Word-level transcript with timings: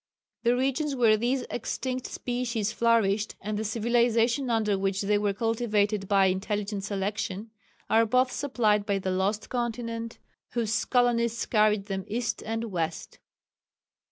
The 0.41 0.55
regions 0.55 0.95
where 0.95 1.15
these 1.15 1.45
extinct 1.51 2.07
species 2.07 2.71
flourished, 2.71 3.35
and 3.39 3.55
the 3.55 3.63
civilization 3.63 4.49
under 4.49 4.75
which 4.75 5.01
they 5.03 5.19
were 5.19 5.31
cultivated 5.31 6.07
by 6.07 6.25
intelligent 6.25 6.83
selection, 6.83 7.51
are 7.87 8.07
both 8.07 8.31
supplied 8.31 8.83
by 8.87 8.97
the 8.97 9.11
lost 9.11 9.49
continent 9.49 10.17
whose 10.53 10.85
colonists 10.85 11.45
carried 11.45 11.85
them 11.85 12.05
east 12.07 12.41
and 12.41 12.71
west. 12.71 13.19